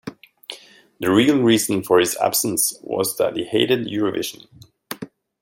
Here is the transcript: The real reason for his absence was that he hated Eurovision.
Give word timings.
The 0.99 1.11
real 1.11 1.37
reason 1.43 1.83
for 1.83 1.99
his 1.99 2.17
absence 2.17 2.75
was 2.81 3.17
that 3.17 3.37
he 3.37 3.43
hated 3.43 3.85
Eurovision. 3.85 4.47